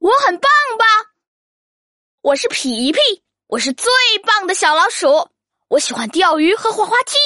[0.00, 0.84] 我很棒吧？
[2.22, 2.98] 我是皮皮，
[3.48, 3.92] 我是最
[4.24, 5.28] 棒的小老鼠。
[5.68, 7.18] 我喜欢钓鱼和滑滑梯。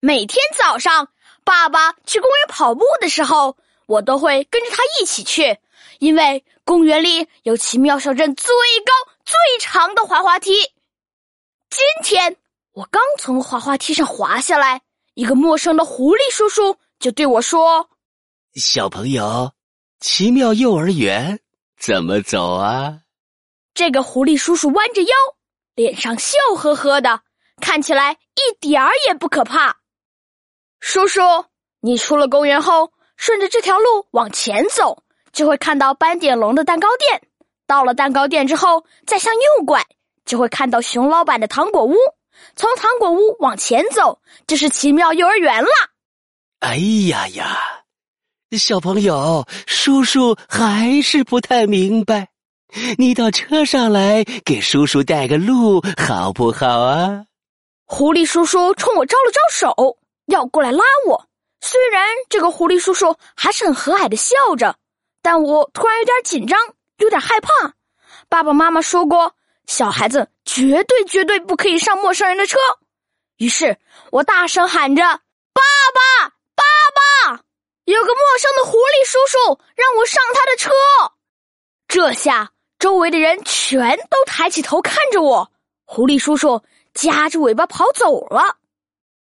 [0.00, 1.08] 每天早上，
[1.42, 3.56] 爸爸去公园跑步的时候，
[3.86, 5.58] 我都会跟着他一起去，
[6.00, 8.54] 因为公园里有奇妙小镇最
[8.84, 8.92] 高
[9.24, 10.52] 最长的滑滑梯。
[11.70, 12.36] 今天
[12.72, 14.82] 我刚从滑滑梯上滑下来，
[15.14, 17.88] 一个陌生的狐狸叔叔就对我说
[18.54, 19.54] ：“小朋友，
[19.98, 21.40] 奇妙幼儿园。”
[21.78, 23.00] 怎么走啊？
[23.72, 25.14] 这个狐狸叔叔弯着腰，
[25.74, 27.20] 脸上笑呵呵的，
[27.60, 29.76] 看起来一点儿也不可怕。
[30.80, 31.20] 叔叔，
[31.80, 37.22] 你出了公园后，顺着这条路往前走，就会看到斑点龙的蛋糕店。
[37.66, 39.86] 到了蛋糕店之后，再向右拐，
[40.24, 41.94] 就会看到熊老板的糖果屋。
[42.56, 45.70] 从糖果屋往前走，就是奇妙幼儿园了。
[46.60, 46.76] 哎
[47.08, 47.77] 呀呀！
[48.56, 52.28] 小朋友，叔叔还是不太明白，
[52.96, 57.26] 你到车上来给叔叔带个路，好不好啊？
[57.84, 61.26] 狐狸叔叔冲我招了招手，要过来拉我。
[61.60, 64.76] 虽然这个狐狸叔叔还是很和蔼的笑着，
[65.20, 66.58] 但我突然有点紧张，
[66.98, 67.50] 有点害怕。
[68.30, 69.34] 爸爸妈妈说过，
[69.66, 72.56] 小孩子绝对绝对不可以上陌生人的车。
[73.36, 73.76] 于是
[74.10, 75.20] 我大声喊着：“！”
[77.94, 80.70] 有个陌生的狐狸叔叔让我上他的车，
[81.88, 85.50] 这下周围的人全都抬起头看着我。
[85.86, 88.58] 狐狸叔叔夹着尾巴跑走了。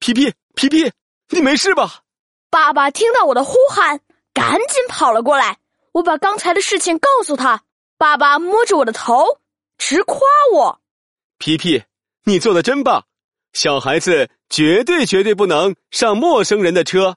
[0.00, 0.92] 皮皮，皮皮，
[1.30, 2.02] 你没事吧？
[2.50, 4.02] 爸爸听到我的呼喊，
[4.34, 5.58] 赶紧跑了过来。
[5.92, 7.64] 我把刚才的事情告诉他，
[7.96, 9.38] 爸爸摸着我的头，
[9.78, 10.20] 直夸
[10.52, 10.78] 我
[11.38, 11.82] ：“皮皮，
[12.24, 13.06] 你做的真棒！
[13.54, 17.16] 小孩子绝对绝对不能上陌生人的车。”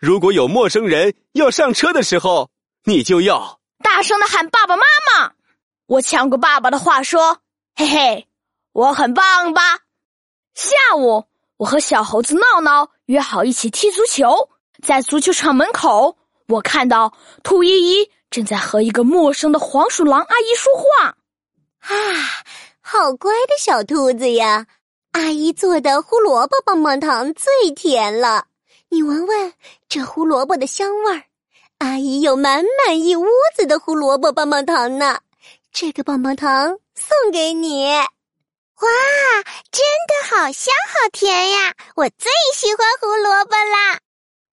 [0.00, 2.50] 如果有陌生人要上车的时候，
[2.84, 5.32] 你就要大声的喊爸爸妈妈。
[5.86, 7.38] 我抢过爸爸的话说
[7.74, 8.28] ：“嘿嘿，
[8.72, 9.62] 我很棒吧？”
[10.54, 11.24] 下午，
[11.56, 14.50] 我和小猴子闹闹约好一起踢足球。
[14.82, 16.16] 在足球场门口，
[16.46, 17.12] 我看到
[17.42, 21.16] 兔依依正在和一个陌生的黄鼠狼阿姨说话。
[21.80, 21.94] 啊，
[22.80, 24.66] 好乖的小兔子呀！
[25.12, 28.46] 阿姨做的胡萝卜棒棒糖最甜了。
[28.90, 29.52] 你闻闻
[29.86, 31.22] 这胡萝卜的香味儿，
[31.76, 35.20] 阿姨有满满一屋子的胡萝卜棒棒糖呢。
[35.70, 37.86] 这个棒棒糖送给你。
[37.94, 38.88] 哇，
[39.70, 41.74] 真的好香好甜呀！
[41.96, 44.00] 我最喜欢胡萝卜啦。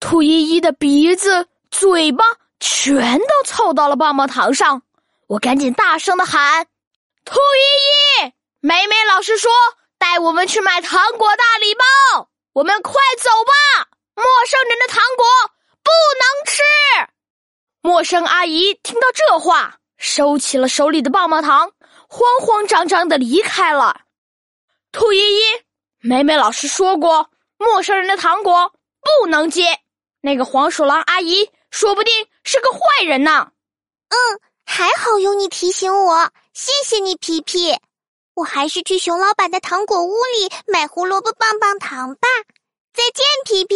[0.01, 2.25] 兔依依的鼻子、嘴巴
[2.59, 4.81] 全都凑到了棒棒糖上，
[5.27, 6.67] 我赶紧大声的喊
[7.23, 9.49] ：“兔依依，美美老师说
[9.97, 15.25] 带我们去买糖果大礼包，我们快走吧。”陌生人的糖果
[15.83, 16.63] 不能吃。
[17.81, 21.71] 陌生阿姨听到这话，收起了手里的棒棒糖，
[22.07, 24.01] 慌慌张张的离开了。
[24.91, 25.41] 兔依依，
[25.99, 29.79] 美美老师说过，陌生人的糖果不能接。
[30.21, 33.51] 那个黄鼠狼阿姨说不定是个坏人呢。
[34.07, 34.15] 嗯，
[34.65, 37.77] 还好有你提醒我，谢谢你，皮皮。
[38.33, 42.27] 我还是去熊老板的糖果屋里买胡萝卜棒棒糖吧。
[42.95, 43.75] 再见，皮皮。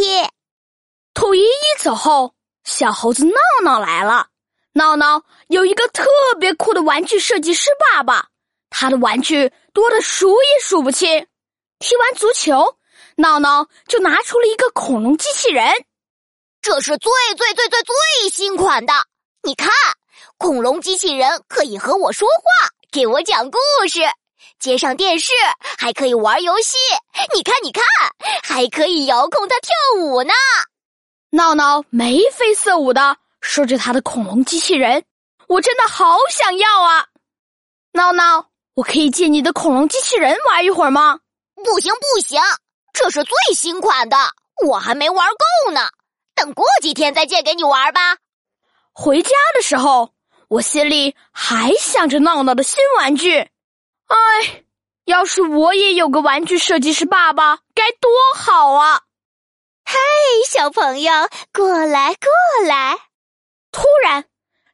[1.13, 4.27] 兔依依走后，小猴子闹闹来了。
[4.71, 6.05] 闹闹有一个特
[6.39, 8.29] 别酷的玩具设计师爸爸，
[8.69, 11.27] 他的玩具多的数也数不清。
[11.79, 12.77] 踢完足球，
[13.17, 15.69] 闹闹就拿出了一个恐龙机器人，
[16.61, 18.93] 这是最最最最最新款的。
[19.43, 19.69] 你看，
[20.37, 23.57] 恐龙机器人可以和我说话，给我讲故
[23.89, 23.99] 事。
[24.59, 25.31] 接上电视
[25.77, 26.77] 还可以玩游戏，
[27.35, 27.83] 你看，你看，
[28.43, 29.71] 还可以遥控它跳
[30.03, 30.33] 舞呢。
[31.31, 35.03] 闹闹眉飞色舞的说着他的恐龙机器人，
[35.47, 37.05] 我真的好想要啊！
[37.93, 41.19] 闹闹，我可以借你的恐龙机器人玩一会儿吗？
[41.55, 42.41] 不行不行，
[42.93, 44.17] 这是最新款的，
[44.65, 45.89] 我还没玩够呢。
[46.33, 48.17] 等过几天再借给你玩吧。
[48.93, 50.13] 回家的时候，
[50.47, 53.49] 我心里还想着闹闹的新玩具。
[54.09, 54.63] 哎，
[55.05, 59.03] 要是我也有个玩具设计师爸爸，该多好啊！
[59.85, 59.97] 嗨，
[60.47, 61.11] 小朋友，
[61.53, 62.97] 过来过来！
[63.71, 64.25] 突然，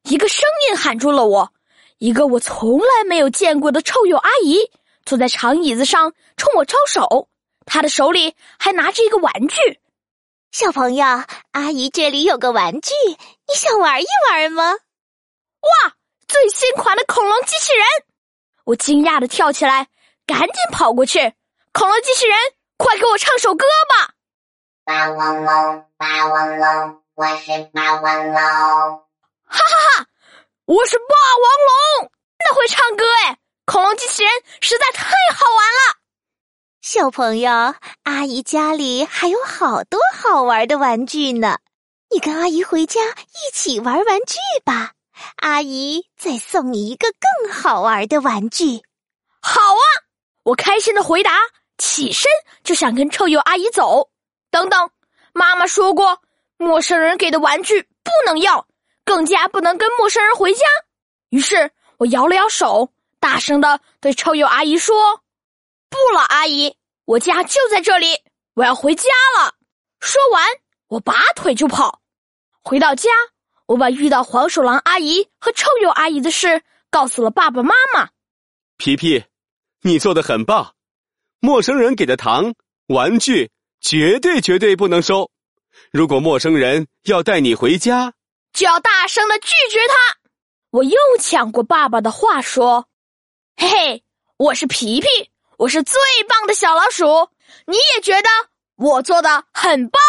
[0.03, 1.51] 一个声音喊住了我。
[1.97, 4.71] 一个我从来没有见过的臭鼬阿姨
[5.05, 7.27] 坐在长椅子上，冲我招手。
[7.65, 9.81] 她的手里还拿着一个玩具。
[10.51, 11.05] 小朋友，
[11.51, 14.71] 阿姨这里有个玩具，你想玩一玩吗？
[14.71, 15.93] 哇，
[16.25, 17.85] 最新款的恐龙机器人！
[18.65, 19.87] 我惊讶的跳起来，
[20.25, 21.33] 赶紧跑过去。
[21.71, 22.35] 恐龙机器人，
[22.77, 24.13] 快给我唱首歌吧！
[24.83, 28.35] 霸王龙，霸王龙，我是霸王龙。
[28.35, 30.07] 哈哈哈！
[30.65, 33.37] 我是霸王龙，真的会唱歌哎！
[33.65, 34.31] 恐龙机器人
[34.61, 35.99] 实在太好玩了。
[36.81, 41.59] 小朋友，阿姨家里还有好多好玩的玩具呢，
[42.09, 44.93] 你跟阿姨回家一起玩玩具吧。
[45.37, 48.83] 阿姨再送你一个更好玩的玩具。
[49.41, 49.85] 好啊！
[50.43, 51.31] 我开心的回答，
[51.77, 52.29] 起身
[52.63, 54.09] 就想跟臭鼬阿姨走。
[54.51, 54.89] 等等，
[55.33, 56.21] 妈妈说过，
[56.57, 58.67] 陌生人给的玩具不能要，
[59.03, 60.65] 更加不能跟陌生人回家。
[61.29, 65.21] 于是我摇了摇手，大声的对臭鼬阿姨说
[65.89, 68.15] ：“不了，阿姨，我家就在这里，
[68.53, 69.55] 我要回家了。”
[69.99, 70.45] 说完，
[70.87, 72.01] 我拔腿就跑。
[72.61, 73.09] 回到家，
[73.67, 78.09] 我把遇到黄鼠狼阿姨和臭鼬阿姨的事告诉了爸爸妈妈。
[78.77, 79.23] 皮皮，
[79.81, 80.75] 你做的很棒，
[81.39, 82.53] 陌生人给的糖、
[82.87, 83.51] 玩具。
[83.81, 85.29] 绝对绝对不能收！
[85.91, 88.13] 如果陌生人要带你回家，
[88.51, 90.17] 就要大声的拒绝他。
[90.71, 92.87] 我又抢过爸爸的话说
[93.57, 94.03] ：“嘿嘿，
[94.37, 95.07] 我是皮皮，
[95.59, 97.29] 我是最棒的小老鼠，
[97.67, 98.29] 你也觉得
[98.75, 100.01] 我做的很棒